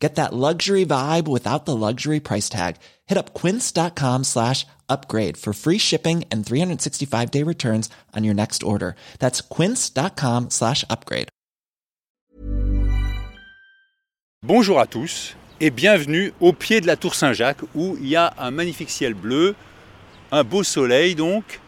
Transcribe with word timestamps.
Get 0.00 0.14
that 0.14 0.32
luxury 0.32 0.86
vibe 0.86 1.28
without 1.28 1.66
the 1.66 1.76
luxury 1.76 2.20
price 2.20 2.48
tag. 2.48 2.76
Hit 3.06 3.18
up 3.18 3.34
quince.com 3.34 4.24
slash 4.24 4.66
upgrade 4.88 5.36
for 5.36 5.52
free 5.52 5.78
shipping 5.78 6.24
and 6.32 6.44
365 6.44 7.30
day 7.30 7.44
returns 7.44 7.90
on 8.16 8.24
your 8.24 8.34
next 8.34 8.62
order. 8.62 8.94
That's 9.18 9.42
quince.com 9.42 10.48
slash 10.48 10.84
upgrade. 10.88 11.28
Bonjour 14.42 14.80
à 14.80 14.86
tous 14.86 15.36
et 15.60 15.70
bienvenue 15.70 16.32
au 16.40 16.54
pied 16.54 16.80
de 16.80 16.86
la 16.86 16.96
Tour 16.96 17.14
Saint-Jacques 17.14 17.62
où 17.74 17.98
il 18.00 18.08
y 18.08 18.16
a 18.16 18.32
un 18.38 18.50
magnifique 18.50 18.88
ciel 18.88 19.12
bleu, 19.12 19.54
un 20.32 20.44
beau 20.44 20.62
soleil 20.62 21.14
donc, 21.14 21.60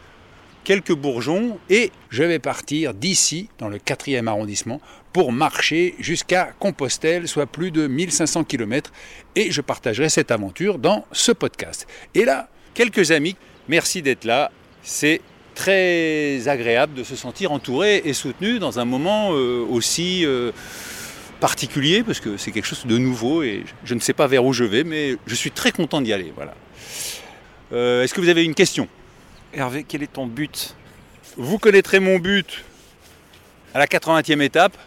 quelques 0.63 0.95
bourgeons 0.95 1.59
et 1.69 1.91
je 2.09 2.23
vais 2.23 2.39
partir 2.39 2.95
d'ici 2.95 3.49
dans 3.59 3.69
le 3.69 3.77
4e 3.77 4.25
arrondissement 4.25 4.81
pour 5.13 5.31
marcher 5.31 5.93
jusqu'à 5.99 6.53
Compostelle, 6.59 7.27
soit 7.27 7.45
plus 7.45 7.71
de 7.71 7.85
1500 7.87 8.43
km 8.43 8.91
et 9.35 9.51
je 9.51 9.61
partagerai 9.61 10.09
cette 10.09 10.31
aventure 10.31 10.79
dans 10.79 11.05
ce 11.11 11.31
podcast. 11.31 11.87
Et 12.15 12.25
là, 12.25 12.49
quelques 12.73 13.11
amis, 13.11 13.37
merci 13.67 14.01
d'être 14.01 14.25
là. 14.25 14.51
C'est 14.81 15.21
très 15.53 16.47
agréable 16.47 16.95
de 16.95 17.03
se 17.03 17.15
sentir 17.15 17.51
entouré 17.51 18.01
et 18.05 18.13
soutenu 18.13 18.57
dans 18.57 18.79
un 18.79 18.85
moment 18.85 19.29
euh, 19.33 19.63
aussi 19.69 20.25
euh, 20.25 20.51
particulier 21.39 22.03
parce 22.03 22.19
que 22.19 22.37
c'est 22.37 22.51
quelque 22.51 22.65
chose 22.65 22.85
de 22.87 22.97
nouveau 22.97 23.43
et 23.43 23.63
je 23.83 23.93
ne 23.93 23.99
sais 23.99 24.13
pas 24.13 24.25
vers 24.25 24.43
où 24.43 24.51
je 24.51 24.63
vais, 24.63 24.83
mais 24.83 25.15
je 25.27 25.35
suis 25.35 25.51
très 25.51 25.71
content 25.71 26.01
d'y 26.01 26.11
aller. 26.11 26.33
Voilà. 26.35 26.55
Euh, 27.71 28.03
Est-ce 28.03 28.15
que 28.15 28.21
vous 28.21 28.29
avez 28.29 28.43
une 28.43 28.55
question? 28.55 28.87
Hervé, 29.53 29.85
quel 29.87 30.01
est 30.01 30.11
ton 30.11 30.25
but? 30.25 30.75
Vous 31.37 31.59
connaîtrez 31.59 31.99
mon 31.99 32.17
but 32.17 32.63
à 33.75 33.79
la 33.79 33.85
80e 33.85 34.41
étape, 34.41 34.77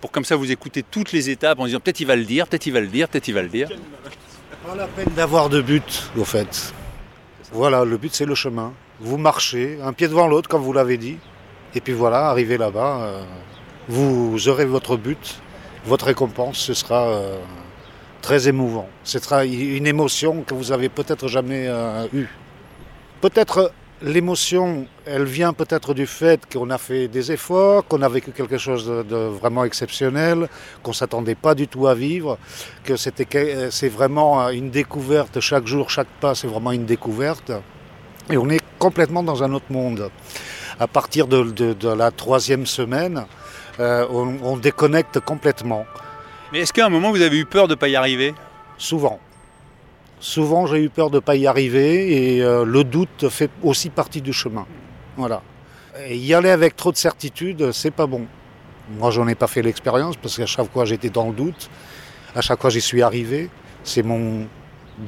pour 0.00 0.10
comme 0.10 0.24
ça 0.24 0.36
vous 0.36 0.50
écoutez 0.50 0.82
toutes 0.82 1.12
les 1.12 1.30
étapes 1.30 1.58
en 1.58 1.66
disant 1.66 1.80
peut-être 1.80 2.00
il 2.00 2.06
va 2.06 2.16
le 2.16 2.24
dire, 2.24 2.46
peut-être 2.46 2.66
il 2.66 2.72
va 2.72 2.80
le 2.80 2.86
dire, 2.86 3.08
peut-être 3.08 3.28
il 3.28 3.34
va 3.34 3.42
le 3.42 3.48
dire. 3.48 3.68
Pas 4.66 4.74
la 4.74 4.86
peine 4.86 5.12
d'avoir 5.14 5.48
de 5.48 5.60
but, 5.60 6.10
au 6.16 6.24
fait. 6.24 6.72
Voilà, 7.52 7.84
le 7.84 7.96
but 7.96 8.14
c'est 8.14 8.26
le 8.26 8.34
chemin. 8.34 8.72
Vous 9.00 9.16
marchez, 9.16 9.78
un 9.82 9.92
pied 9.92 10.08
devant 10.08 10.26
l'autre, 10.26 10.48
comme 10.48 10.62
vous 10.62 10.72
l'avez 10.72 10.98
dit. 10.98 11.18
Et 11.74 11.80
puis 11.80 11.92
voilà, 11.92 12.28
arrivé 12.28 12.58
là-bas, 12.58 13.00
euh, 13.02 13.22
vous 13.88 14.48
aurez 14.48 14.64
votre 14.64 14.96
but, 14.96 15.40
votre 15.84 16.06
récompense, 16.06 16.58
ce 16.58 16.74
sera 16.74 17.08
euh, 17.08 17.38
très 18.22 18.48
émouvant. 18.48 18.88
Ce 19.04 19.18
sera 19.18 19.44
une 19.44 19.86
émotion 19.86 20.42
que 20.42 20.54
vous 20.54 20.72
avez 20.72 20.88
peut-être 20.88 21.28
jamais 21.28 21.66
euh, 21.68 22.06
eue. 22.12 22.28
Peut-être 23.20 23.72
l'émotion, 24.02 24.86
elle 25.06 25.24
vient 25.24 25.52
peut-être 25.52 25.94
du 25.94 26.06
fait 26.06 26.40
qu'on 26.52 26.70
a 26.70 26.78
fait 26.78 27.08
des 27.08 27.32
efforts, 27.32 27.86
qu'on 27.86 28.02
a 28.02 28.08
vécu 28.08 28.30
quelque 28.32 28.58
chose 28.58 28.86
de, 28.86 29.02
de 29.02 29.16
vraiment 29.16 29.64
exceptionnel, 29.64 30.48
qu'on 30.82 30.90
ne 30.90 30.96
s'attendait 30.96 31.34
pas 31.34 31.54
du 31.54 31.68
tout 31.68 31.86
à 31.86 31.94
vivre, 31.94 32.38
que 32.84 32.96
c'était 32.96 33.24
que- 33.24 33.70
c'est 33.70 33.88
vraiment 33.88 34.48
une 34.50 34.70
découverte 34.70 35.40
chaque 35.40 35.66
jour, 35.66 35.90
chaque 35.90 36.08
pas, 36.20 36.34
c'est 36.34 36.46
vraiment 36.46 36.72
une 36.72 36.84
découverte. 36.86 37.50
Et 38.30 38.36
on 38.36 38.48
est 38.50 38.60
complètement 38.78 39.22
dans 39.22 39.42
un 39.42 39.52
autre 39.52 39.70
monde. 39.70 40.10
À 40.78 40.86
partir 40.86 41.26
de, 41.26 41.42
de- 41.44 41.72
de 41.72 41.88
la 41.88 42.10
troisième 42.10 42.66
semaine, 42.66 43.24
euh, 43.80 44.06
on, 44.10 44.36
on 44.42 44.56
déconnecte 44.56 45.20
complètement, 45.20 45.86
Mais 46.52 46.60
est-ce 46.60 46.72
qu'à 46.72 46.86
un 46.86 46.88
moment 46.88 47.10
vous 47.10 47.20
avez 47.20 47.36
eu 47.38 47.44
peur 47.44 47.68
de 47.68 47.74
ne 47.74 47.78
pas 47.78 47.88
y 47.88 47.96
arriver? 47.96 48.34
Souvent. 48.78 49.18
Souvent, 50.20 50.66
j'ai 50.66 50.82
eu 50.82 50.88
peur 50.88 51.10
de 51.10 51.16
ne 51.16 51.20
pas 51.20 51.36
y 51.36 51.46
arriver 51.46 52.36
et 52.36 52.42
euh, 52.42 52.64
le 52.64 52.82
doute 52.82 53.28
fait 53.28 53.50
aussi 53.62 53.88
partie 53.88 54.20
du 54.20 54.32
chemin. 54.32 54.66
Voilà. 55.16 55.42
Y 56.10 56.34
aller 56.34 56.50
avec 56.50 56.76
trop 56.76 56.90
de 56.90 56.96
certitude, 56.96 57.70
c'est 57.72 57.92
pas 57.92 58.06
bon. 58.06 58.26
Moi, 58.98 59.10
j'en 59.10 59.28
ai 59.28 59.34
pas 59.34 59.46
fait 59.46 59.62
l'expérience 59.62 60.16
parce 60.16 60.36
qu'à 60.36 60.46
chaque 60.46 60.72
fois, 60.72 60.84
j'étais 60.84 61.10
dans 61.10 61.28
le 61.28 61.34
doute. 61.34 61.70
À 62.34 62.40
chaque 62.40 62.60
fois, 62.60 62.70
j'y 62.70 62.80
suis 62.80 63.02
arrivé. 63.02 63.48
C'est 63.84 64.02
mon 64.02 64.46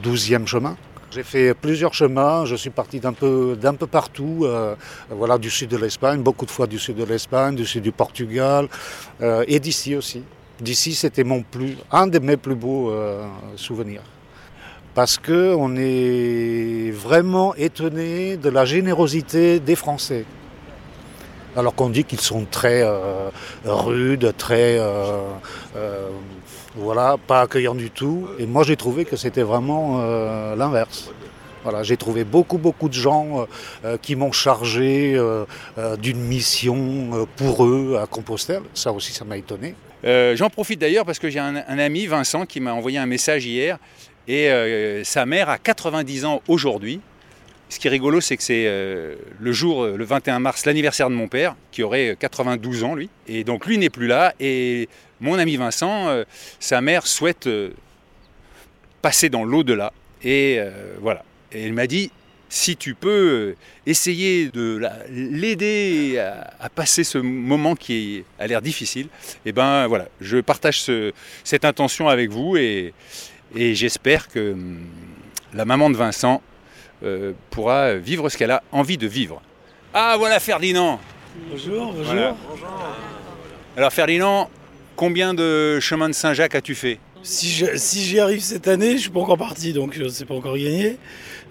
douzième 0.03 0.47
chemin. 0.47 0.77
J'ai 1.11 1.25
fait 1.25 1.55
plusieurs 1.55 1.93
chemins. 1.93 2.45
Je 2.45 2.55
suis 2.55 2.71
parti 2.71 3.01
d'un 3.01 3.13
peu, 3.13 3.57
partout. 3.91 4.41
euh, 4.43 4.77
voilà, 5.11 5.39
du 5.39 5.51
sud 5.51 5.71
de 5.71 5.77
l'Espagne, 5.77 6.23
beaucoup 6.23 6.47
de 6.47 6.51
fois 6.53 6.69
du 6.69 6.79
sud 6.79 6.97
de 6.97 7.05
l'Espagne, 7.05 7.57
du 7.57 7.67
sud 7.67 7.83
du 7.83 7.93
Portugal 7.93 8.69
euh, 9.23 9.45
et 9.49 9.59
d'ici 9.59 9.97
aussi. 9.97 10.23
D'ici, 10.61 10.95
c'était 10.95 11.25
un 11.91 12.07
de 12.07 12.19
mes 12.19 12.37
plus 12.37 12.55
beaux 12.55 12.93
souvenirs 13.57 14.03
parce 14.95 15.19
que 15.19 15.55
on 15.55 15.77
est 15.77 16.91
vraiment 16.91 17.55
étonné 17.55 18.37
de 18.37 18.49
la 18.49 18.65
générosité 18.65 19.61
des 19.61 19.77
Français. 19.77 20.25
Alors 21.57 21.75
qu'on 21.75 21.91
dit 21.91 22.05
qu'ils 22.05 22.21
sont 22.21 22.47
très 22.49 22.83
euh, 22.83 23.29
rudes, 23.65 24.33
très 24.37 24.79
euh, 24.79 25.21
euh, 25.77 26.09
voilà, 26.77 27.17
pas 27.27 27.41
accueillants 27.41 27.75
du 27.75 27.91
tout. 27.91 28.29
Et 28.39 28.47
moi, 28.47 28.63
j'ai 28.63 28.77
trouvé 28.77 29.05
que 29.05 29.17
c'était 29.17 29.43
vraiment 29.43 29.99
l'inverse. 30.55 31.11
Voilà, 31.63 31.83
j'ai 31.83 31.97
trouvé 31.97 32.25
beaucoup, 32.25 32.59
beaucoup 32.59 32.89
de 32.89 32.95
gens 32.95 33.47
euh, 33.85 33.97
qui 34.01 34.17
m'ont 34.17 34.33
chargé 34.33 35.15
euh, 35.15 35.45
euh, 35.79 35.97
d'une 35.97 36.21
mission 36.21 37.11
euh, 37.13 37.25
pour 37.37 37.65
eux 37.67 37.99
à 38.03 38.07
Compostelle. 38.07 38.63
Ça 38.75 38.93
aussi, 38.93 39.13
ça 39.13 39.25
m'a 39.25 39.37
étonné. 39.37 39.75
Euh, 40.05 40.35
J'en 40.37 40.49
profite 40.49 40.81
d'ailleurs 40.81 41.05
parce 41.05 41.19
que 41.19 41.29
j'ai 41.29 41.39
un, 41.39 41.57
un 41.57 41.79
ami, 41.79 42.07
Vincent, 42.07 42.47
qui 42.47 42.61
m'a 42.61 42.73
envoyé 42.73 42.99
un 42.99 43.07
message 43.07 43.45
hier. 43.45 43.79
Et 44.27 44.49
euh, 44.51 45.05
sa 45.05 45.27
mère 45.27 45.49
a 45.49 45.59
90 45.59 46.25
ans 46.25 46.43
aujourd'hui. 46.49 47.01
Ce 47.69 47.79
qui 47.79 47.87
est 47.87 47.91
rigolo, 47.91 48.21
c'est 48.21 48.37
que 48.37 48.43
c'est 48.43 48.65
euh, 48.67 49.15
le 49.39 49.53
jour, 49.53 49.85
euh, 49.85 49.97
le 49.97 50.05
21 50.05 50.41
mars, 50.41 50.67
l'anniversaire 50.67 51.09
de 51.09 51.15
mon 51.15 51.29
père, 51.29 51.55
qui 51.71 51.83
aurait 51.83 52.17
92 52.19 52.85
ans, 52.85 52.95
lui. 52.95 53.11
Et 53.29 53.45
donc 53.45 53.67
lui 53.67 53.79
n'est 53.79 53.91
plus 53.91 54.07
là. 54.07 54.35
Et 54.41 54.89
mon 55.21 55.39
ami 55.39 55.57
Vincent, 55.57 56.09
euh, 56.09 56.25
sa 56.59 56.81
mère 56.81 57.07
souhaite 57.07 57.47
euh, 57.47 57.71
passer 59.03 59.29
dans 59.29 59.45
l'au-delà. 59.45 59.93
Et 60.25 60.57
euh, 60.59 60.71
voilà. 61.01 61.23
Et 61.53 61.65
elle 61.65 61.73
m'a 61.73 61.87
dit, 61.87 62.11
si 62.49 62.77
tu 62.77 62.95
peux 62.95 63.55
essayer 63.87 64.49
de 64.51 64.77
la- 64.77 64.97
l'aider 65.11 66.19
à, 66.19 66.51
à 66.61 66.69
passer 66.69 67.05
ce 67.05 67.19
moment 67.19 67.75
qui 67.77 68.25
a 68.39 68.47
l'air 68.47 68.61
difficile, 68.63 69.09
et 69.47 69.53
ben 69.53 69.87
voilà, 69.87 70.09
je 70.21 70.39
partage 70.39 70.81
ce- 70.81 71.13
cette 71.45 71.65
intention 71.65 72.09
avec 72.09 72.31
vous 72.31 72.57
et, 72.57 72.93
et 73.55 73.75
j'espère 73.75 74.29
que 74.29 74.53
hum, 74.53 74.79
la 75.55 75.65
maman 75.65 75.91
de 75.91 75.97
Vincent 75.97 76.43
euh, 77.03 77.33
pourra 77.51 77.95
vivre 77.95 78.29
ce 78.29 78.37
qu'elle 78.37 78.51
a 78.51 78.63
envie 78.73 78.99
de 78.99 79.07
vivre. 79.07 79.41
Ah 79.95 80.17
voilà 80.19 80.39
Ferdinand 80.41 81.01
Bonjour, 81.51 81.93
bonjour. 81.93 82.05
Voilà. 82.05 82.37
Alors 83.77 83.93
Ferdinand, 83.93 84.51
combien 84.97 85.33
de 85.35 85.79
chemins 85.81 86.09
de 86.09 86.15
Saint-Jacques 86.15 86.55
as-tu 86.57 86.75
fait? 86.75 86.99
Si 87.23 87.51
je- 87.51 87.77
si 87.77 88.03
j'y 88.03 88.19
arrive 88.19 88.41
cette 88.41 88.67
année, 88.69 88.93
je 88.97 89.03
suis 89.03 89.11
pas 89.11 89.21
encore 89.21 89.37
parti, 89.39 89.73
donc 89.73 89.97
euh, 89.99 90.09
c'est 90.09 90.25
pas 90.25 90.35
encore 90.35 90.55
gagné. 90.57 90.97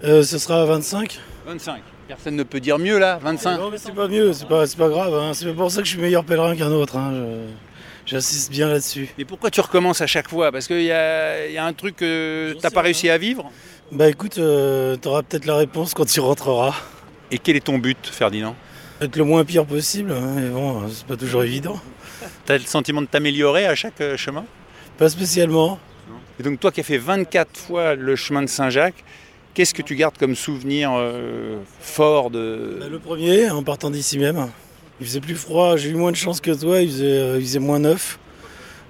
Euh, 0.04 0.22
ce 0.22 0.38
sera 0.38 0.62
à 0.62 0.64
25. 0.64 1.18
25. 1.46 1.82
Personne 2.08 2.34
ne 2.36 2.42
peut 2.42 2.58
dire 2.60 2.78
mieux 2.78 2.98
là, 2.98 3.18
25 3.22 3.56
Non, 3.58 3.70
mais 3.70 3.78
c'est 3.78 3.94
pas 3.94 4.08
mieux, 4.08 4.32
c'est 4.32 4.48
pas, 4.48 4.64
pas 4.66 4.88
grave. 4.88 5.14
hein. 5.14 5.30
C'est 5.32 5.46
pas 5.46 5.52
pour 5.52 5.70
ça 5.70 5.78
que 5.80 5.86
je 5.86 5.92
suis 5.92 6.00
meilleur 6.00 6.24
pèlerin 6.24 6.56
qu'un 6.56 6.70
autre. 6.72 6.96
hein. 6.96 7.12
Je- 7.14 7.46
J'insiste 8.06 8.50
bien 8.50 8.66
là-dessus. 8.68 9.08
Mais 9.18 9.24
pourquoi 9.24 9.50
tu 9.50 9.60
recommences 9.60 10.00
à 10.00 10.06
chaque 10.08 10.28
fois? 10.28 10.50
Parce 10.50 10.66
qu'il 10.66 10.82
y 10.82 10.90
a, 10.90 11.46
il 11.46 11.52
y 11.52 11.58
a 11.58 11.64
un 11.64 11.72
truc 11.72 11.94
que 11.96 12.54
t'as 12.60 12.68
sais 12.68 12.74
pas 12.74 12.80
rien. 12.80 12.86
réussi 12.86 13.08
à 13.08 13.18
vivre? 13.18 13.48
Bah 13.92 14.08
écoute, 14.08 14.38
euh, 14.38 14.96
t'auras 14.96 15.22
peut-être 15.22 15.44
la 15.46 15.54
réponse 15.56 15.94
quand 15.94 16.06
tu 16.06 16.18
rentreras. 16.18 16.74
Et 17.30 17.38
quel 17.38 17.54
est 17.54 17.60
ton 17.64 17.78
but, 17.78 17.98
Ferdinand? 18.10 18.56
Être 19.00 19.14
le 19.16 19.22
moins 19.24 19.44
pire 19.44 19.64
possible, 19.64 20.10
hein, 20.12 20.34
mais 20.36 20.48
bon, 20.48 20.82
euh, 20.82 20.86
c'est 20.92 21.06
pas 21.06 21.16
toujours 21.16 21.44
évident. 21.44 21.78
T'as 22.46 22.54
le 22.58 22.64
sentiment 22.64 23.00
de 23.02 23.06
t'améliorer 23.06 23.66
à 23.66 23.76
chaque 23.76 24.02
chemin? 24.16 24.44
Pas 25.00 25.08
spécialement. 25.08 25.78
Et 26.38 26.42
donc 26.42 26.60
toi 26.60 26.70
qui 26.70 26.80
as 26.80 26.82
fait 26.82 26.98
24 26.98 27.56
fois 27.56 27.94
le 27.94 28.16
chemin 28.16 28.42
de 28.42 28.48
Saint-Jacques, 28.48 29.02
qu'est-ce 29.54 29.72
que 29.72 29.80
tu 29.80 29.96
gardes 29.96 30.18
comme 30.18 30.34
souvenir 30.34 30.90
euh, 30.94 31.56
fort 31.80 32.28
de... 32.28 32.76
Bah, 32.78 32.86
le 32.90 32.98
premier, 32.98 33.48
en 33.48 33.62
partant 33.62 33.88
d'ici 33.88 34.18
même. 34.18 34.48
Il 35.00 35.06
faisait 35.06 35.22
plus 35.22 35.36
froid, 35.36 35.78
j'ai 35.78 35.88
eu 35.88 35.94
moins 35.94 36.10
de 36.10 36.16
chance 36.16 36.42
que 36.42 36.50
toi, 36.50 36.82
il 36.82 36.90
faisait, 36.90 37.06
euh, 37.06 37.38
il 37.38 37.46
faisait 37.46 37.60
moins 37.60 37.78
9. 37.78 38.18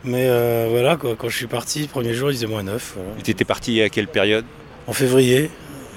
Mais 0.03 0.27
euh, 0.27 0.67
voilà, 0.69 0.97
quoi, 0.97 1.15
quand 1.15 1.29
je 1.29 1.37
suis 1.37 1.47
parti, 1.47 1.83
le 1.83 1.87
premier 1.87 2.13
jour, 2.13 2.33
il 2.33 2.35
faisait 2.35 2.49
moins 2.49 2.65
9. 2.65 2.95
voilà. 2.97 3.23
Tu 3.23 3.31
étais 3.31 3.45
parti 3.45 3.81
à 3.81 3.89
quelle 3.89 4.09
période? 4.09 4.45
En 4.89 4.93
février. 4.93 5.49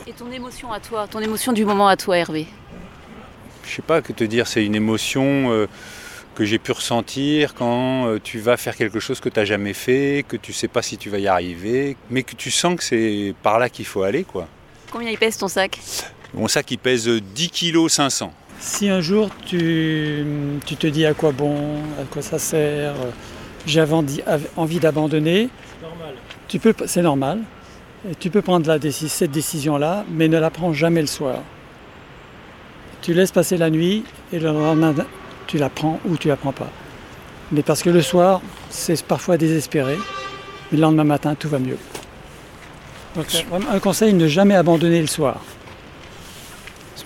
Et 0.05 0.13
ton 0.13 0.31
émotion 0.31 0.71
à 0.71 0.79
toi, 0.79 1.07
ton 1.07 1.21
émotion 1.21 1.53
du 1.53 1.65
moment 1.65 1.87
à 1.87 1.97
toi, 1.97 2.19
Hervé? 2.19 2.45
Je 3.65 3.77
sais 3.77 3.81
pas 3.81 4.03
que 4.03 4.13
te 4.13 4.23
dire, 4.23 4.45
c'est 4.45 4.63
une 4.63 4.75
émotion 4.75 5.51
euh, 5.51 5.67
que 6.35 6.45
j'ai 6.45 6.57
pu 6.59 6.71
ressentir 6.71 7.53
quand 7.53 8.07
euh, 8.07 8.19
tu 8.23 8.39
vas 8.39 8.57
faire 8.57 8.75
quelque 8.75 8.99
chose 8.99 9.19
que 9.19 9.29
tu 9.29 9.39
n'as 9.39 9.45
jamais 9.45 9.73
fait, 9.73 10.25
que 10.27 10.35
tu 10.37 10.51
sais 10.53 10.67
pas 10.67 10.81
si 10.81 10.97
tu 10.97 11.09
vas 11.09 11.19
y 11.19 11.27
arriver, 11.27 11.95
mais 12.09 12.23
que 12.23 12.35
tu 12.35 12.49
sens 12.51 12.75
que 12.75 12.83
c'est 12.83 13.33
par 13.43 13.59
là 13.59 13.69
qu'il 13.69 13.85
faut 13.85 14.03
aller. 14.03 14.23
quoi. 14.23 14.47
Combien 14.91 15.09
il 15.09 15.17
pèse 15.17 15.37
ton 15.37 15.47
sac? 15.47 15.79
Mon 16.33 16.47
sac 16.47 16.69
il 16.71 16.77
pèse 16.79 17.07
10 17.07 17.49
kg 17.49 17.87
500. 17.87 18.33
Si 18.59 18.89
un 18.89 19.01
jour 19.01 19.29
tu, 19.45 20.23
tu 20.65 20.75
te 20.75 20.87
dis 20.87 21.05
à 21.05 21.13
quoi 21.13 21.31
bon, 21.31 21.55
à 22.01 22.03
quoi 22.11 22.21
ça 22.21 22.39
sert, 22.39 22.93
euh, 22.93 23.09
j'avais 23.67 23.93
envie- 24.55 24.79
d'abandonner, 24.79 25.49
tu 26.47 26.59
peux, 26.59 26.73
c'est 26.85 27.01
normal. 27.01 27.39
Et 28.09 28.15
tu 28.15 28.29
peux 28.29 28.41
prendre 28.41 28.67
la 28.67 28.79
déci- 28.79 29.07
cette 29.07 29.31
décision-là, 29.31 30.05
mais 30.09 30.27
ne 30.27 30.37
la 30.37 30.49
prends 30.49 30.73
jamais 30.73 31.01
le 31.01 31.07
soir. 31.07 31.39
Tu 33.01 33.13
laisses 33.13 33.31
passer 33.31 33.57
la 33.57 33.69
nuit 33.69 34.03
et 34.31 34.39
le 34.39 34.47
lendemain, 34.47 34.93
tu 35.47 35.57
la 35.57 35.69
prends 35.69 35.99
ou 36.05 36.17
tu 36.17 36.27
la 36.27 36.35
prends 36.35 36.51
pas. 36.51 36.69
Mais 37.51 37.61
parce 37.61 37.83
que 37.83 37.89
le 37.89 38.01
soir, 38.01 38.41
c'est 38.69 39.03
parfois 39.03 39.37
désespéré, 39.37 39.97
mais 40.71 40.77
le 40.77 40.81
lendemain 40.81 41.03
matin, 41.03 41.35
tout 41.35 41.49
va 41.49 41.59
mieux. 41.59 41.77
Donc, 43.15 43.27
un 43.69 43.79
conseil, 43.79 44.13
ne 44.13 44.27
jamais 44.27 44.55
abandonner 44.55 45.01
le 45.01 45.07
soir. 45.07 45.41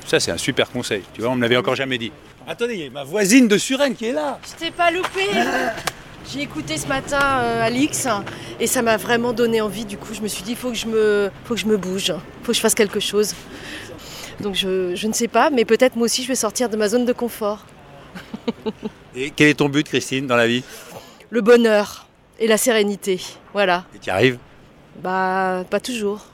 Ça, 0.05 0.21
c'est 0.21 0.31
un 0.31 0.37
super 0.37 0.71
conseil. 0.71 1.03
Tu 1.13 1.21
vois, 1.21 1.31
on 1.31 1.35
me 1.35 1.41
l'avait 1.41 1.57
encore 1.57 1.75
jamais 1.75 1.97
dit. 1.97 2.13
Attendez, 2.47 2.75
il 2.75 2.79
y 2.79 2.87
a 2.87 2.89
ma 2.89 3.03
voisine 3.03 3.49
de 3.49 3.57
Suresnes 3.57 3.95
qui 3.95 4.05
est 4.05 4.13
là. 4.13 4.39
Je 4.47 4.65
t'ai 4.65 4.71
pas 4.71 4.89
loupé 4.89 5.27
J'ai 6.31 6.41
écouté 6.41 6.77
ce 6.77 6.87
matin 6.87 7.39
euh, 7.39 7.65
Alix 7.65 8.07
et 8.59 8.67
ça 8.67 8.81
m'a 8.81 8.97
vraiment 8.97 9.31
donné 9.33 9.61
envie. 9.61 9.85
Du 9.85 9.97
coup, 9.97 10.13
je 10.13 10.21
me 10.21 10.27
suis 10.27 10.43
dit, 10.43 10.51
il 10.51 10.57
faut 10.57 10.71
que 10.71 10.77
je 10.77 10.87
me, 10.87 11.29
faut 11.45 11.55
que 11.55 11.59
je 11.59 11.65
me 11.65 11.77
bouge, 11.77 12.13
faut 12.43 12.51
que 12.51 12.53
je 12.53 12.59
fasse 12.59 12.75
quelque 12.75 12.99
chose. 12.99 13.33
Donc 14.41 14.55
je, 14.55 14.93
je 14.95 15.07
ne 15.07 15.13
sais 15.13 15.27
pas, 15.27 15.49
mais 15.49 15.65
peut-être 15.65 15.95
moi 15.95 16.05
aussi 16.05 16.23
je 16.23 16.27
vais 16.27 16.35
sortir 16.35 16.69
de 16.69 16.77
ma 16.77 16.89
zone 16.89 17.05
de 17.05 17.13
confort. 17.13 17.65
Et 19.15 19.31
quel 19.31 19.47
est 19.49 19.53
ton 19.55 19.69
but, 19.69 19.87
Christine, 19.87 20.27
dans 20.27 20.35
la 20.35 20.47
vie? 20.47 20.63
Le 21.29 21.41
bonheur 21.41 22.07
et 22.39 22.47
la 22.47 22.57
sérénité, 22.57 23.19
voilà. 23.53 23.85
Et 23.95 23.99
tu 23.99 24.07
y 24.07 24.09
arrives? 24.11 24.37
Bah, 25.01 25.65
pas 25.69 25.79
toujours. 25.79 26.25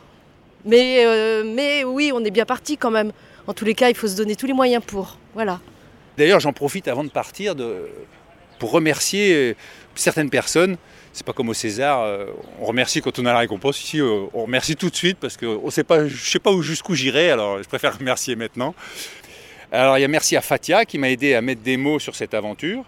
Mais, 0.65 1.05
euh, 1.05 1.43
mais 1.45 1.83
oui, 1.83 2.11
on 2.13 2.23
est 2.23 2.31
bien 2.31 2.45
parti 2.45 2.77
quand 2.77 2.91
même. 2.91 3.11
En 3.47 3.53
tous 3.53 3.65
les 3.65 3.73
cas, 3.73 3.89
il 3.89 3.95
faut 3.95 4.07
se 4.07 4.15
donner 4.15 4.35
tous 4.35 4.45
les 4.45 4.53
moyens 4.53 4.83
pour. 4.85 5.17
Voilà. 5.33 5.59
D'ailleurs, 6.17 6.39
j'en 6.39 6.53
profite 6.53 6.87
avant 6.87 7.03
de 7.03 7.09
partir 7.09 7.55
de, 7.55 7.89
pour 8.59 8.71
remercier 8.71 9.33
euh, 9.33 9.55
certaines 9.95 10.29
personnes. 10.29 10.77
C'est 11.11 11.25
pas 11.25 11.33
comme 11.33 11.49
au 11.49 11.53
César, 11.53 12.01
euh, 12.01 12.25
on 12.59 12.65
remercie 12.65 13.01
quand 13.01 13.19
on 13.19 13.25
a 13.25 13.33
la 13.33 13.39
récompense. 13.39 13.83
Ici, 13.83 14.01
on 14.01 14.43
remercie 14.43 14.75
tout 14.75 14.89
de 14.89 14.95
suite 14.95 15.17
parce 15.19 15.37
que 15.37 15.45
on 15.45 15.69
sait 15.69 15.83
pas, 15.83 16.07
je 16.07 16.29
sais 16.29 16.39
pas 16.39 16.51
où- 16.51 16.63
jusqu'où 16.63 16.95
j'irai, 16.95 17.29
alors 17.29 17.61
je 17.61 17.67
préfère 17.67 17.97
remercier 17.99 18.35
maintenant. 18.35 18.73
Alors, 19.75 19.97
il 19.97 20.01
y 20.01 20.03
a 20.03 20.07
merci 20.07 20.37
à 20.37 20.41
Fatia 20.41 20.85
qui 20.85 20.99
m'a 20.99 21.09
aidé 21.09 21.33
à 21.33 21.41
mettre 21.41 21.63
des 21.63 21.77
mots 21.77 21.97
sur 21.97 22.15
cette 22.15 22.35
aventure 22.35 22.85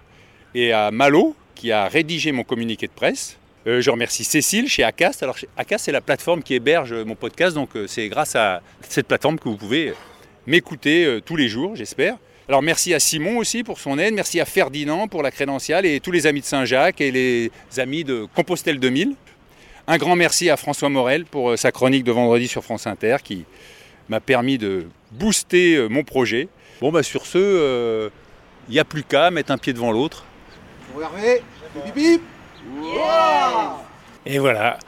et 0.54 0.72
à 0.72 0.92
Malo 0.92 1.36
qui 1.56 1.72
a 1.72 1.88
rédigé 1.88 2.32
mon 2.32 2.44
communiqué 2.44 2.86
de 2.86 2.92
presse. 2.92 3.40
Euh, 3.66 3.82
je 3.82 3.90
remercie 3.90 4.24
Cécile 4.24 4.68
chez 4.68 4.84
Acast. 4.84 5.24
Alors, 5.24 5.36
Acast, 5.58 5.86
c'est 5.86 5.92
la 5.92 6.02
plateforme 6.02 6.44
qui 6.44 6.54
héberge 6.54 6.94
mon 6.94 7.16
podcast, 7.16 7.56
donc 7.56 7.76
euh, 7.76 7.88
c'est 7.88 8.08
grâce 8.08 8.36
à 8.36 8.62
cette 8.88 9.08
plateforme 9.08 9.40
que 9.40 9.50
vous 9.50 9.58
pouvez 9.58 9.96
m'écouter 10.46 11.06
euh, 11.06 11.22
tous 11.22 11.36
les 11.36 11.48
jours, 11.48 11.76
j'espère. 11.76 12.18
Alors 12.48 12.62
merci 12.62 12.94
à 12.94 13.00
Simon 13.00 13.40
aussi 13.40 13.64
pour 13.64 13.80
son 13.80 13.98
aide, 13.98 14.14
merci 14.14 14.40
à 14.40 14.46
Ferdinand 14.46 15.08
pour 15.08 15.24
la 15.24 15.32
crédentiale 15.32 15.88
et 15.88 16.00
tous 16.00 16.12
les 16.12 16.28
amis 16.28 16.42
de 16.42 16.46
Saint-Jacques 16.46 17.02
et 17.02 17.10
les 17.10 17.52
amis 17.80 18.04
de 18.04 18.28
Compostelle 18.36 18.80
2000. 18.80 19.16
Un 19.88 19.98
grand 19.98 20.16
merci 20.16 20.52
à 20.52 20.56
François 20.56 20.90
Morel 20.90 21.26
pour 21.26 21.58
sa 21.58 21.72
chronique 21.72 22.04
de 22.04 22.12
vendredi 22.12 22.48
sur 22.48 22.64
France 22.64 22.86
Inter 22.86 23.18
qui 23.24 23.46
m'a 24.08 24.20
permis 24.20 24.60
de 24.60 24.86
booster 25.12 25.88
mon 25.90 26.04
projet. 26.04 26.48
Bon 26.82 26.92
bah 26.92 27.04
sur 27.04 27.26
ce, 27.26 28.10
il 28.68 28.72
n'y 28.74 28.80
a 28.80 28.86
plus 28.86 29.04
qu'à 29.04 29.32
mettre 29.32 29.52
un 29.52 29.58
pied 29.58 29.74
devant 29.74 29.92
l'autre. 29.92 30.26
Et 34.26 34.40
voilà, 34.40 34.80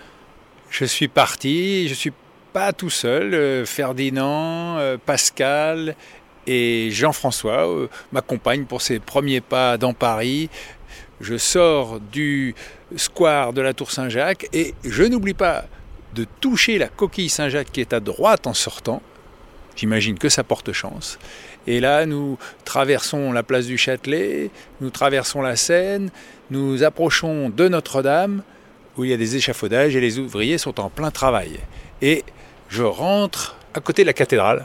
je 0.69 0.85
suis 0.85 1.07
parti, 1.07 1.87
je 1.87 1.93
suis 1.93 2.13
pas 2.53 2.73
tout 2.73 2.89
seul, 2.89 3.33
euh, 3.33 3.65
Ferdinand, 3.65 4.77
euh, 4.77 4.97
Pascal 4.97 5.95
et 6.47 6.89
Jean-François 6.91 7.69
euh, 7.69 7.87
m'accompagnent 8.11 8.65
pour 8.65 8.81
ces 8.81 8.99
premiers 8.99 9.41
pas 9.41 9.77
dans 9.77 9.93
Paris. 9.93 10.49
Je 11.21 11.37
sors 11.37 11.99
du 11.99 12.55
square 12.95 13.53
de 13.53 13.61
la 13.61 13.73
Tour 13.73 13.91
Saint-Jacques 13.91 14.47
et 14.53 14.73
je 14.83 15.03
n'oublie 15.03 15.33
pas 15.33 15.65
de 16.15 16.25
toucher 16.39 16.77
la 16.77 16.87
coquille 16.87 17.29
Saint-Jacques 17.29 17.71
qui 17.71 17.81
est 17.81 17.93
à 17.93 17.99
droite 17.99 18.47
en 18.47 18.53
sortant. 18.53 19.01
J'imagine 19.75 20.17
que 20.17 20.29
ça 20.29 20.43
porte 20.43 20.71
chance. 20.71 21.19
Et 21.67 21.81
là, 21.81 22.05
nous 22.05 22.37
traversons 22.63 23.33
la 23.33 23.43
place 23.43 23.65
du 23.65 23.77
Châtelet, 23.77 24.49
nous 24.79 24.89
traversons 24.89 25.41
la 25.41 25.57
Seine, 25.57 26.09
nous 26.49 26.83
approchons 26.83 27.49
de 27.49 27.67
Notre-Dame, 27.67 28.41
où 28.97 29.03
il 29.03 29.11
y 29.11 29.13
a 29.13 29.17
des 29.17 29.35
échafaudages 29.35 29.95
et 29.95 29.99
les 29.99 30.17
ouvriers 30.17 30.57
sont 30.57 30.79
en 30.79 30.89
plein 30.89 31.11
travail. 31.11 31.59
Et 32.01 32.23
je 32.69 32.83
rentre 32.83 33.57
à 33.73 33.81
côté 33.81 34.03
de 34.03 34.07
la 34.07 34.13
cathédrale. 34.13 34.63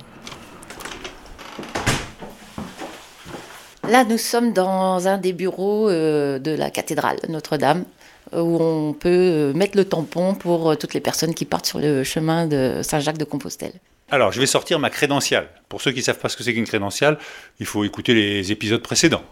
Là, 3.88 4.04
nous 4.04 4.16
sommes 4.16 4.52
dans 4.52 5.08
un 5.08 5.18
des 5.18 5.32
bureaux 5.32 5.90
euh, 5.90 6.38
de 6.38 6.52
la 6.52 6.70
cathédrale 6.70 7.18
Notre-Dame, 7.28 7.84
où 8.32 8.62
on 8.62 8.92
peut 8.92 9.08
euh, 9.10 9.52
mettre 9.52 9.76
le 9.76 9.84
tampon 9.84 10.34
pour 10.34 10.70
euh, 10.70 10.74
toutes 10.76 10.94
les 10.94 11.00
personnes 11.00 11.34
qui 11.34 11.44
partent 11.44 11.66
sur 11.66 11.80
le 11.80 12.04
chemin 12.04 12.46
de 12.46 12.80
Saint-Jacques 12.82 13.18
de 13.18 13.24
Compostelle. 13.24 13.74
Alors, 14.12 14.30
je 14.30 14.38
vais 14.38 14.46
sortir 14.46 14.78
ma 14.78 14.90
crédentiale. 14.90 15.48
Pour 15.70 15.80
ceux 15.80 15.90
qui 15.90 16.00
ne 16.00 16.04
savent 16.04 16.18
pas 16.18 16.28
ce 16.28 16.36
que 16.36 16.44
c'est 16.44 16.52
qu'une 16.52 16.66
crédentiale, 16.66 17.16
il 17.60 17.64
faut 17.64 17.82
écouter 17.82 18.12
les 18.12 18.52
épisodes 18.52 18.82
précédents. 18.82 19.22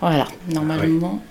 Voilà, 0.00 0.26
normalement, 0.48 1.22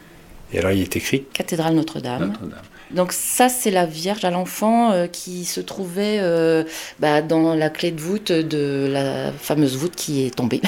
Et 0.54 0.60
alors, 0.60 0.72
il 0.72 0.82
est 0.82 0.96
écrit 0.96 1.24
cathédrale 1.34 1.74
Notre-Dame. 1.74 2.28
Notre-Dame. 2.28 2.62
Donc 2.92 3.14
ça, 3.14 3.50
c'est 3.50 3.72
la 3.72 3.88
Vierge 3.88 4.26
à 4.26 4.30
l'enfant 4.30 4.92
euh, 4.92 5.08
qui 5.08 5.44
se 5.44 5.60
trouvait 5.60 6.20
euh, 6.20 6.64
bah, 7.00 7.24
dans 7.24 7.56
la 7.56 7.72
clé 7.72 7.90
de 7.90 8.00
voûte 8.00 8.32
de 8.32 8.88
la 8.92 9.32
fameuse 9.32 9.76
voûte 9.76 9.96
qui 9.96 10.24
est 10.24 10.36
tombée. 10.36 10.62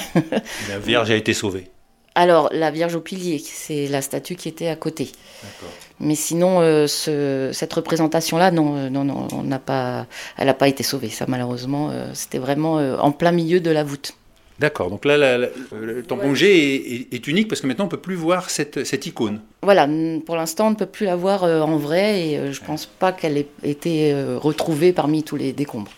La 0.70 0.80
Vierge 0.80 1.12
a 1.12 1.16
été 1.16 1.36
sauvée. 1.36 1.70
Alors, 2.20 2.50
la 2.52 2.72
Vierge 2.72 2.96
au 2.96 3.00
pilier, 3.00 3.38
c'est 3.38 3.86
la 3.88 4.02
statue 4.02 4.34
qui 4.36 4.50
était 4.50 4.70
à 4.70 4.76
côté. 4.76 5.12
Mais 6.00 6.16
sinon, 6.16 6.62
euh, 6.62 6.88
ce- 6.88 7.52
cette 7.54 7.72
représentation-là, 7.74 8.50
non, 8.50 8.76
euh, 8.76 8.90
non, 8.90 9.04
non, 9.04 9.28
on 9.34 9.44
n'a 9.44 9.60
pas, 9.60 10.08
elle 10.36 10.48
n'a 10.48 10.56
pas 10.56 10.68
été 10.68 10.82
sauvée. 10.82 11.10
Ça, 11.10 11.26
malheureusement, 11.28 11.92
euh, 11.92 12.08
c'était 12.16 12.40
vraiment 12.40 12.80
euh, 12.80 12.98
en 12.98 13.12
plein 13.12 13.32
milieu 13.32 13.60
de 13.60 13.70
la 13.70 13.84
voûte. 13.84 14.14
D'accord, 14.58 14.90
donc 14.90 15.06
là, 15.06 15.16
la- 15.18 15.38
la- 15.38 15.50
le 15.80 16.02
tampon 16.02 16.34
j'ai 16.34 16.58
est, 16.58 16.92
est- 16.96 17.14
est 17.14 17.28
unique 17.28 17.48
parce 17.48 17.62
que 17.62 17.68
maintenant, 17.68 17.84
on 17.86 17.88
ne 17.88 17.92
peut 17.92 17.98
plus 18.10 18.16
voir 18.16 18.50
cette, 18.50 18.84
cette 18.84 19.06
icône. 19.06 19.40
Voilà, 19.62 19.88
pour 20.26 20.36
l'instant, 20.36 20.68
on 20.68 20.72
ne 20.72 20.76
peut 20.76 20.88
plus 20.88 21.06
la 21.06 21.16
voir 21.16 21.44
en 21.44 21.78
vrai 21.78 22.22
et 22.22 22.52
je 22.52 22.62
pense 22.64 22.88
pas 22.88 23.12
qu'elle 23.12 23.38
ait 23.38 23.48
été 23.64 24.16
retrouvée 24.38 24.92
parmi 24.92 25.22
tous 25.22 25.36
les 25.36 25.54
décombres. 25.54 25.92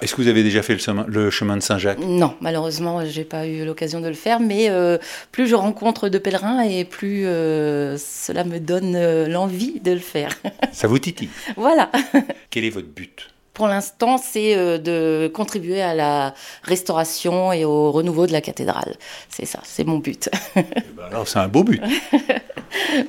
Est-ce 0.00 0.14
que 0.14 0.22
vous 0.22 0.28
avez 0.28 0.44
déjà 0.44 0.62
fait 0.62 0.74
le 0.74 1.30
chemin, 1.30 1.56
de 1.56 1.60
Saint-Jacques? 1.60 1.98
Non, 1.98 2.36
malheureusement, 2.40 3.04
j'ai 3.04 3.24
pas 3.24 3.48
eu 3.48 3.64
l'occasion 3.64 4.00
de 4.00 4.06
le 4.06 4.14
faire, 4.14 4.38
mais 4.38 4.70
euh, 4.70 4.96
plus 5.32 5.48
je 5.48 5.56
rencontre 5.56 6.08
de 6.08 6.18
pèlerins 6.18 6.60
et 6.60 6.84
plus 6.84 7.26
euh, 7.26 7.96
cela 7.98 8.44
me 8.44 8.60
donne 8.60 8.94
euh, 8.94 9.26
l'envie 9.26 9.80
de 9.80 9.90
le 9.90 9.98
faire. 9.98 10.30
Ça 10.72 10.86
vous 10.86 11.00
titille? 11.00 11.30
Voilà. 11.56 11.90
Quel 12.50 12.64
est 12.64 12.70
votre 12.70 12.86
but? 12.86 13.30
Pour 13.54 13.66
l'instant, 13.66 14.18
c'est 14.18 14.54
de 14.78 15.28
contribuer 15.34 15.82
à 15.82 15.92
la 15.92 16.32
restauration 16.62 17.52
et 17.52 17.64
au 17.64 17.90
renouveau 17.90 18.28
de 18.28 18.32
la 18.32 18.40
cathédrale. 18.40 18.94
C'est 19.28 19.46
ça, 19.46 19.58
c'est 19.64 19.82
mon 19.82 19.98
but. 19.98 20.30
Eh 20.56 20.62
ben 20.96 21.04
Alors, 21.10 21.26
c'est 21.26 21.40
un 21.40 21.48
beau 21.48 21.64
but. 21.64 21.82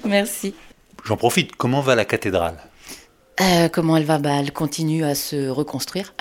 Merci. 0.05 0.55
J'en 1.05 1.17
profite, 1.17 1.55
comment 1.55 1.81
va 1.81 1.93
la 1.93 2.05
cathédrale? 2.05 2.57
Comment 3.71 3.97
elle 3.97 4.05
va? 4.05 4.17
Bah, 4.17 4.37
Elle 4.39 4.51
continue 4.51 5.03
à 5.03 5.13
se 5.13 5.49
reconstruire. 5.49 6.15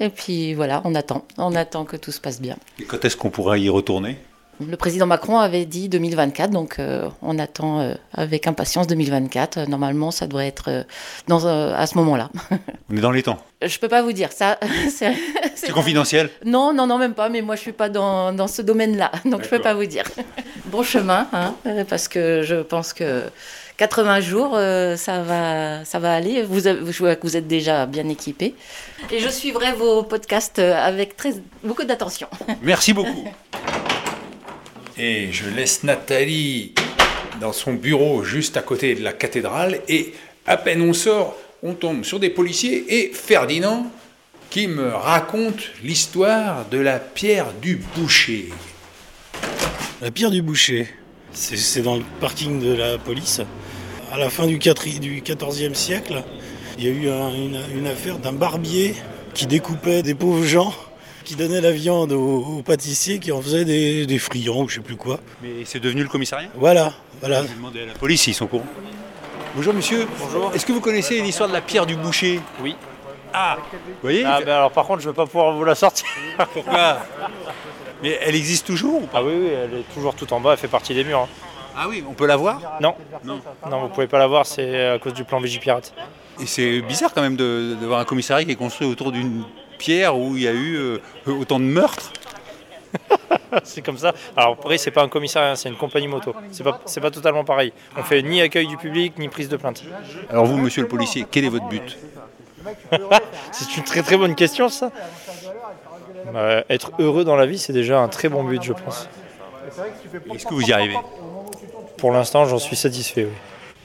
Et 0.00 0.08
puis 0.08 0.54
voilà, 0.54 0.80
on 0.84 0.94
attend. 0.94 1.24
On 1.38 1.54
attend 1.54 1.84
que 1.84 1.96
tout 1.96 2.12
se 2.12 2.20
passe 2.20 2.40
bien. 2.40 2.56
Et 2.80 2.84
quand 2.84 3.04
est-ce 3.04 3.16
qu'on 3.16 3.30
pourra 3.30 3.58
y 3.58 3.68
retourner? 3.68 4.18
Le 4.64 4.76
président 4.76 5.06
Macron 5.06 5.38
avait 5.38 5.64
dit 5.64 5.88
2024, 5.88 6.50
donc 6.50 6.78
euh, 6.78 7.08
on 7.22 7.38
attend 7.38 7.80
euh, 7.80 7.94
avec 8.12 8.46
impatience 8.46 8.86
2024. 8.86 9.56
Euh, 9.58 9.66
Normalement, 9.66 10.10
ça 10.12 10.26
devrait 10.28 10.46
être 10.46 10.68
euh, 10.70 10.82
dans, 11.26 11.46
à 11.46 11.84
ce 11.86 11.96
moment-là. 11.98 12.30
On 12.90 12.96
est 12.96 13.00
dans 13.00 13.10
les 13.10 13.22
temps. 13.24 13.38
Je 13.64 13.76
peux 13.78 13.88
pas 13.88 14.02
vous 14.02 14.12
dire 14.12 14.30
ça. 14.30 14.60
c'est- 14.90 15.72
confidentiel? 15.72 16.30
Non, 16.44 16.72
non, 16.74 16.86
non, 16.86 16.98
même 16.98 17.14
pas. 17.14 17.28
Mais 17.28 17.40
moi, 17.40 17.56
je 17.56 17.62
suis 17.62 17.72
pas 17.72 17.88
dans, 17.88 18.32
dans 18.32 18.46
ce 18.46 18.62
domaine-là, 18.62 19.10
donc 19.24 19.42
je 19.42 19.48
peux 19.48 19.56
D'accord. 19.56 19.62
pas 19.72 19.74
vous 19.74 19.86
dire. 19.86 20.04
Bon 20.66 20.82
chemin, 20.82 21.26
hein, 21.32 21.54
parce 21.88 22.06
que 22.08 22.42
je 22.42 22.56
pense 22.62 22.92
que 22.92 23.24
80 23.82 24.20
jours, 24.20 24.52
euh, 24.54 24.96
ça 24.96 25.22
va, 25.22 25.84
ça 25.84 25.98
va 25.98 26.14
aller. 26.14 26.42
Vous, 26.44 26.68
avez- 26.68 26.92
je 26.92 26.98
vois 27.00 27.16
que 27.16 27.26
vous 27.26 27.36
êtes 27.36 27.48
déjà 27.48 27.84
bien 27.84 28.08
équipé, 28.08 28.54
et 29.10 29.18
je 29.18 29.28
suivrai 29.28 29.72
vos 29.72 30.04
podcasts 30.04 30.60
euh, 30.60 30.76
avec 30.76 31.16
très 31.16 31.32
beaucoup 31.64 31.82
d'attention. 31.82 32.28
Merci 32.62 32.92
beaucoup. 32.92 33.24
Et 34.96 35.32
je 35.32 35.48
laisse 35.50 35.82
Nathalie 35.82 36.74
dans 37.40 37.52
son 37.52 37.72
bureau 37.72 38.22
juste 38.22 38.56
à 38.56 38.62
côté 38.62 38.94
de 38.94 39.02
la 39.02 39.12
cathédrale 39.12 39.80
et 39.88 40.14
à 40.46 40.56
peine 40.56 40.80
on 40.82 40.92
sort, 40.92 41.34
on 41.64 41.74
tombe 41.74 42.04
sur 42.04 42.20
des 42.20 42.30
policiers 42.30 42.84
et 42.88 43.10
Ferdinand 43.12 43.86
qui 44.48 44.68
me 44.68 44.90
raconte 44.94 45.60
l'histoire 45.82 46.66
de 46.68 46.78
la 46.78 47.00
pierre 47.00 47.52
du 47.60 47.80
boucher. 47.96 48.50
La 50.00 50.12
pierre 50.12 50.30
du 50.30 50.40
boucher, 50.42 50.88
c'est 51.32 51.82
dans 51.82 51.96
le 51.96 52.04
parking 52.20 52.60
de 52.60 52.74
la 52.74 52.96
police. 52.98 53.40
À 54.12 54.18
la 54.18 54.28
fin 54.28 54.46
du, 54.46 54.58
4 54.58 55.00
du 55.00 55.22
14e 55.22 55.74
siècle, 55.74 56.22
il 56.78 56.84
y 56.84 56.88
a 56.88 56.90
eu 56.90 57.08
un- 57.10 57.30
une, 57.34 57.60
une 57.74 57.86
affaire 57.86 58.18
d'un 58.18 58.32
barbier 58.32 58.94
qui 59.34 59.46
découpait 59.46 60.02
des 60.02 60.14
pauvres 60.14 60.44
gens 60.44 60.74
qui 61.24 61.34
donnait 61.34 61.60
la 61.62 61.70
viande 61.70 62.12
aux, 62.12 62.44
aux 62.58 62.62
pâtissiers 62.62 63.18
qui 63.20 63.32
en 63.32 63.40
faisaient 63.40 63.64
des, 63.64 64.04
des 64.06 64.18
friands 64.18 64.62
ou 64.64 64.68
je 64.68 64.74
sais 64.76 64.80
plus 64.80 64.96
quoi. 64.96 65.18
Mais 65.42 65.64
c'est 65.64 65.80
devenu 65.80 66.02
le 66.02 66.08
commissariat? 66.08 66.48
Voilà, 66.56 66.92
voilà. 67.20 67.42
Demander 67.42 67.82
à 67.82 67.86
la 67.86 67.92
police 67.94 68.22
s'ils 68.22 68.34
sont 68.34 68.44
au 68.44 68.48
courant. 68.48 68.66
Bonjour 69.56 69.72
monsieur. 69.72 70.06
Bonjour. 70.18 70.52
Est-ce 70.54 70.66
que 70.66 70.72
vous 70.72 70.80
connaissez 70.80 71.20
l'histoire 71.22 71.48
de 71.48 71.54
la 71.54 71.60
pierre 71.62 71.86
du 71.86 71.96
boucher? 71.96 72.40
Oui. 72.62 72.76
Ah 73.32 73.56
Vous 73.72 73.78
voyez 74.02 74.24
Ah, 74.26 74.40
ben 74.44 74.52
alors 74.56 74.72
par 74.72 74.84
contre, 74.84 75.00
je 75.00 75.08
vais 75.08 75.14
pas 75.14 75.24
pouvoir 75.26 75.52
vous 75.56 75.64
la 75.64 75.74
sortir. 75.74 76.06
Pourquoi? 76.52 76.98
Mais 78.02 78.18
elle 78.20 78.34
existe 78.34 78.66
toujours 78.66 79.02
ou 79.04 79.06
pas? 79.06 79.18
Ah 79.20 79.24
oui, 79.24 79.32
oui, 79.34 79.48
elle 79.48 79.78
est 79.80 79.94
toujours 79.94 80.14
tout 80.14 80.30
en 80.34 80.40
bas, 80.40 80.52
elle 80.52 80.58
fait 80.58 80.68
partie 80.68 80.92
des 80.94 81.04
murs. 81.04 81.20
hein. 81.20 81.28
Ah 81.76 81.86
oui, 81.88 82.04
on 82.08 82.12
peut 82.12 82.26
la 82.26 82.36
voir 82.36 82.60
Non, 82.80 82.94
Non. 83.24 83.40
non, 83.70 83.80
vous 83.82 83.88
pouvez 83.88 84.06
pas 84.06 84.18
la 84.18 84.26
voir, 84.26 84.46
c'est 84.46 84.86
à 84.90 84.98
cause 84.98 85.14
du 85.14 85.24
plan 85.24 85.40
Vigipirate. 85.40 85.94
Et 86.40 86.46
c'est 86.46 86.80
bizarre 86.82 87.12
quand 87.14 87.22
même 87.22 87.36
de, 87.36 87.76
de 87.80 87.86
voir 87.86 88.00
un 88.00 88.04
commissariat 88.04 88.44
qui 88.44 88.52
est 88.52 88.56
construit 88.56 88.86
autour 88.86 89.12
d'une 89.12 89.44
pierre 89.78 90.16
où 90.16 90.36
il 90.36 90.42
y 90.42 90.48
a 90.48 90.52
eu 90.52 90.76
euh, 90.76 90.98
autant 91.26 91.58
de 91.58 91.64
meurtres. 91.64 92.12
c'est 93.64 93.82
comme 93.82 93.98
ça. 93.98 94.12
Alors 94.36 94.52
après, 94.52 94.78
c'est 94.78 94.90
pas 94.90 95.02
un 95.02 95.08
commissariat, 95.08 95.56
c'est 95.56 95.68
une 95.68 95.76
compagnie 95.76 96.08
moto. 96.08 96.34
C'est 96.50 96.64
pas, 96.64 96.80
c'est 96.84 97.00
pas 97.00 97.10
totalement 97.10 97.44
pareil. 97.44 97.72
On 97.96 98.02
fait 98.02 98.22
ni 98.22 98.40
accueil 98.40 98.66
du 98.66 98.76
public, 98.76 99.18
ni 99.18 99.28
prise 99.28 99.48
de 99.48 99.56
plainte. 99.56 99.82
Alors 100.30 100.44
vous, 100.46 100.56
monsieur 100.58 100.82
le 100.82 100.88
policier, 100.88 101.26
quel 101.30 101.44
est 101.44 101.48
votre 101.48 101.68
but 101.68 101.98
C'est 103.52 103.76
une 103.76 103.84
très 103.84 104.02
très 104.02 104.16
bonne 104.16 104.34
question, 104.34 104.68
ça. 104.68 104.90
Bah, 106.32 106.62
être 106.68 106.92
heureux 106.98 107.24
dans 107.24 107.36
la 107.36 107.46
vie, 107.46 107.58
c'est 107.58 107.72
déjà 107.72 107.98
un 108.00 108.08
très 108.08 108.28
bon 108.28 108.44
but, 108.44 108.62
je 108.62 108.72
pense. 108.72 109.08
Est-ce 110.34 110.46
que 110.46 110.54
vous 110.54 110.62
y 110.62 110.72
arrivez 110.72 110.96
Pour 112.02 112.10
l'instant, 112.10 112.46
j'en 112.46 112.58
suis 112.58 112.74
satisfait, 112.74 113.26
oui. 113.26 113.76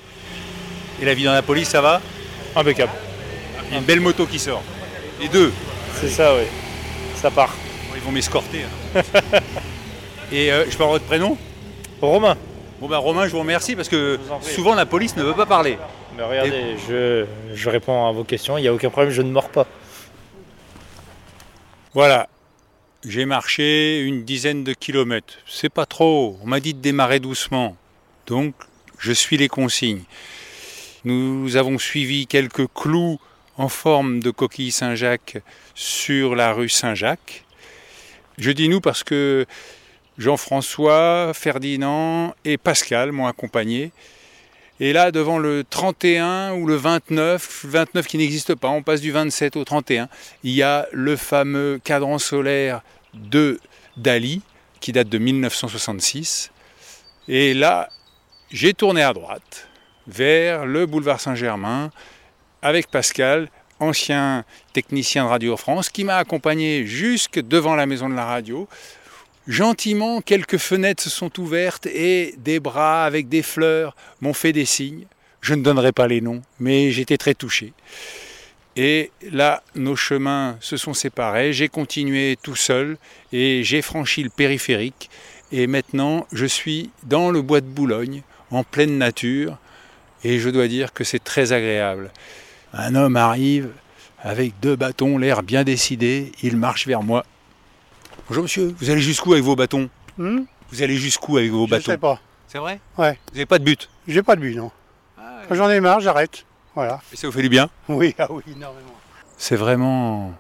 Et 1.00 1.06
la 1.06 1.14
vie 1.14 1.24
dans 1.24 1.34
la 1.34 1.44
police, 1.44 1.70
ça 1.70 1.82
va 1.82 2.02
Impeccable. 2.56 2.92
Il 3.68 3.74
y 3.74 3.76
a 3.76 3.78
une 3.78 3.86
belle 3.86 4.00
moto 4.00 4.26
qui 4.26 4.40
sort. 4.40 4.64
Les 5.22 5.28
deux. 5.28 5.54
C'est 5.94 6.10
ça, 6.10 6.34
oui. 6.36 6.46
Ça 7.14 7.30
part. 7.30 7.54
Ils 7.96 8.02
vont 8.02 8.10
m'escorter. 8.10 8.64
hein. 8.96 9.02
Et 10.32 10.52
euh, 10.52 10.66
je 10.68 10.74
avoir 10.74 10.90
votre 10.90 11.06
prénom 11.06 11.38
Romain. 12.02 12.36
Bon 12.82 12.88
ben 12.88 12.98
Romain, 12.98 13.28
je 13.28 13.34
vous 13.34 13.40
remercie 13.40 13.76
parce 13.76 13.88
que 13.88 14.20
souvent 14.42 14.74
la 14.74 14.88
police 14.88 15.16
ne 15.16 15.22
veut 15.22 15.36
pas 15.36 15.46
parler. 15.46 15.78
Mais 16.18 16.24
regardez, 16.24 16.76
je, 16.90 17.24
je 17.54 17.70
réponds 17.70 18.08
à 18.08 18.12
vos 18.14 18.24
questions, 18.24 18.58
il 18.58 18.62
n'y 18.64 18.68
a 18.68 18.74
aucun 18.74 18.90
problème, 18.90 19.12
je 19.12 19.22
ne 19.22 19.30
mords 19.30 19.50
pas. 19.50 19.68
Voilà. 21.94 22.30
J'ai 23.06 23.26
marché 23.26 24.02
une 24.02 24.24
dizaine 24.26 24.64
de 24.64 24.74
kilomètres. 24.74 25.36
C'est 25.46 25.70
pas 25.70 25.86
trop. 25.86 26.40
On 26.44 26.48
m'a 26.48 26.60
dit 26.60 26.74
de 26.74 26.80
démarrer 26.82 27.20
doucement. 27.20 27.76
Donc, 28.28 28.54
je 29.00 29.14
suis 29.14 29.38
les 29.38 29.48
consignes. 29.48 30.04
Nous 31.06 31.56
avons 31.56 31.80
suivi 31.80 32.28
quelques 32.28 32.68
clous 32.74 33.20
en 33.56 33.70
forme 33.70 34.20
de 34.20 34.32
coquille 34.32 34.72
Saint-Jacques 34.72 35.38
sur 35.74 36.36
la 36.36 36.52
rue 36.52 36.68
Saint-Jacques. 36.68 37.46
Je 38.38 38.52
dis 38.52 38.68
nous 38.68 38.82
parce 38.82 39.04
que 39.04 39.46
Jean-François, 40.18 41.32
Ferdinand 41.34 42.36
et 42.44 42.58
Pascal 42.58 43.14
m'ont 43.14 43.28
accompagné. 43.28 43.92
Et 44.82 44.92
là, 44.92 45.12
devant 45.12 45.40
le 45.40 45.64
31 45.68 46.54
ou 46.54 46.68
le 46.68 46.76
29, 46.76 47.66
29 47.66 48.08
qui 48.08 48.18
n'existe 48.18 48.56
pas, 48.56 48.68
on 48.68 48.84
passe 48.84 49.02
du 49.02 49.12
27 49.12 49.56
au 49.56 49.64
31, 49.64 50.10
il 50.44 50.52
y 50.52 50.64
a 50.64 50.88
le 50.92 51.16
fameux 51.16 51.80
cadran 51.84 52.20
solaire 52.20 52.82
de 53.14 53.60
Dali, 53.96 54.42
qui 54.82 54.92
date 54.92 55.10
de 55.10 55.18
1966. 55.18 56.52
Et 57.28 57.54
là, 57.54 57.90
j'ai 58.52 58.74
tourné 58.74 59.02
à 59.02 59.14
droite, 59.14 59.68
vers 60.08 60.66
le 60.66 60.86
boulevard 60.86 61.20
Saint-Germain, 61.20 61.92
avec 62.62 62.88
Pascal, 62.88 63.50
ancien 63.80 64.46
technicien 64.74 65.26
de 65.26 65.30
Radio 65.30 65.58
France, 65.58 65.90
qui 65.90 66.04
m'a 66.04 66.18
accompagné 66.18 66.86
jusque 66.86 67.40
devant 67.40 67.76
la 67.76 67.86
maison 67.86 68.10
de 68.10 68.16
la 68.16 68.26
radio. 68.26 68.68
Gentiment, 69.48 70.22
quelques 70.22 70.58
fenêtres 70.58 71.04
se 71.04 71.10
sont 71.10 71.40
ouvertes 71.40 71.86
et 71.86 72.36
des 72.38 72.60
bras 72.60 73.06
avec 73.06 73.30
des 73.30 73.44
fleurs 73.44 73.96
m'ont 74.22 74.34
fait 74.34 74.54
des 74.54 74.66
signes. 74.66 75.06
Je 75.42 75.54
ne 75.54 75.64
donnerai 75.64 75.92
pas 75.92 76.08
les 76.08 76.22
noms, 76.22 76.42
mais 76.60 76.92
j'étais 76.92 77.18
très 77.18 77.34
touché. 77.34 77.74
Et 78.76 79.12
là, 79.32 79.64
nos 79.76 79.96
chemins 79.96 80.58
se 80.60 80.78
sont 80.78 80.94
séparés. 80.94 81.54
J'ai 81.54 81.68
continué 81.68 82.38
tout 82.42 82.56
seul 82.56 82.98
et 83.32 83.64
j'ai 83.64 83.82
franchi 83.82 84.24
le 84.24 84.30
périphérique. 84.30 85.10
Et 85.52 85.66
maintenant, 85.66 86.28
je 86.34 86.46
suis 86.46 86.92
dans 87.04 87.32
le 87.32 87.42
bois 87.42 87.62
de 87.62 87.66
Boulogne, 87.66 88.22
en 88.52 88.64
pleine 88.64 88.98
nature. 88.98 89.58
Et 90.24 90.40
je 90.40 90.50
dois 90.50 90.68
dire 90.68 90.94
que 90.94 91.04
c'est 91.04 91.24
très 91.24 91.54
agréable. 91.54 92.12
Un 92.74 92.96
homme 92.96 93.16
arrive 93.16 93.70
avec 94.20 94.60
deux 94.60 94.76
bâtons, 94.76 95.18
l'air 95.18 95.44
bien 95.44 95.64
décidé. 95.64 96.32
Il 96.42 96.58
marche 96.58 96.88
vers 96.88 97.04
moi. 97.04 97.26
Bonjour 98.28 98.44
monsieur, 98.44 98.76
vous 98.80 98.90
allez 98.90 99.02
jusqu'où 99.02 99.34
avec 99.34 99.44
vos 99.46 99.56
bâtons? 99.56 99.90
Hmm? 100.18 100.42
Vous 100.72 100.82
allez 100.82 100.98
jusqu'où 100.98 101.38
avec 101.38 101.52
vos 101.52 101.66
Je 101.66 101.72
bâtons? 101.72 101.92
sais 101.92 101.98
pas. 101.98 102.20
C'est 102.48 102.58
vrai? 102.58 102.80
Ouais. 102.98 103.18
Vous 103.30 103.36
n'avez 103.36 103.46
pas 103.46 103.60
de 103.60 103.64
but? 103.64 103.90
J'ai 104.08 104.24
pas 104.24 104.36
de 104.36 104.42
but, 104.42 104.56
non. 104.56 104.72
Quand 105.48 105.56
j'en 105.56 105.70
ai 105.70 105.80
marre, 105.80 106.00
j'arrête. 106.02 106.46
Voilà. 106.76 107.00
Et 107.14 107.16
ça 107.16 107.28
vous 107.28 107.34
fait 107.34 107.42
du 107.42 107.50
bien? 107.50 107.70
Oui, 107.88 108.16
ah 108.20 108.28
oui, 108.30 108.44
énormément. 108.54 108.94
C'est 109.38 109.56
vraiment 109.56 110.34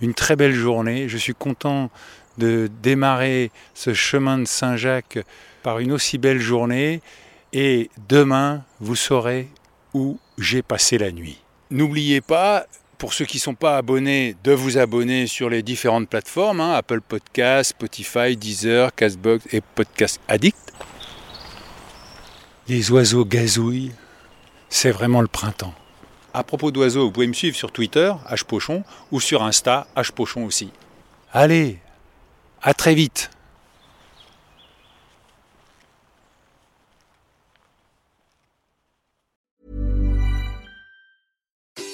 une 0.00 0.14
très 0.14 0.36
belle 0.36 0.54
journée. 0.54 1.08
Je 1.08 1.18
suis 1.18 1.34
content 1.34 1.90
de 2.38 2.70
démarrer 2.82 3.50
ce 3.74 3.92
chemin 3.94 4.38
de 4.38 4.44
Saint-Jacques 4.46 5.18
par 5.62 5.80
une 5.80 5.92
aussi 5.92 6.18
belle 6.18 6.40
journée. 6.40 7.02
Et 7.56 7.88
demain, 8.08 8.64
vous 8.80 8.96
saurez 8.96 9.48
où 9.94 10.18
j'ai 10.38 10.60
passé 10.62 10.98
la 10.98 11.12
nuit. 11.12 11.40
N'oubliez 11.70 12.20
pas, 12.20 12.66
pour 12.98 13.14
ceux 13.14 13.26
qui 13.26 13.36
ne 13.36 13.42
sont 13.42 13.54
pas 13.54 13.76
abonnés, 13.76 14.34
de 14.42 14.50
vous 14.50 14.76
abonner 14.76 15.28
sur 15.28 15.48
les 15.48 15.62
différentes 15.62 16.08
plateformes, 16.08 16.60
hein, 16.60 16.72
Apple 16.72 17.00
Podcasts, 17.00 17.70
Spotify, 17.70 18.36
Deezer, 18.36 18.92
Castbox 18.92 19.46
et 19.52 19.60
Podcast 19.60 20.20
Addict. 20.26 20.58
Les 22.66 22.90
oiseaux 22.90 23.24
gazouillent, 23.24 23.92
c'est 24.68 24.90
vraiment 24.90 25.20
le 25.20 25.28
printemps. 25.28 25.74
À 26.32 26.42
propos 26.42 26.72
d'oiseaux, 26.72 27.04
vous 27.04 27.12
pouvez 27.12 27.28
me 27.28 27.34
suivre 27.34 27.54
sur 27.54 27.70
Twitter, 27.70 28.12
Pochon, 28.48 28.82
ou 29.12 29.20
sur 29.20 29.44
Insta, 29.44 29.86
Pochon 30.16 30.44
aussi. 30.44 30.72
Allez, 31.32 31.78
à 32.62 32.74
très 32.74 32.96
vite 32.96 33.30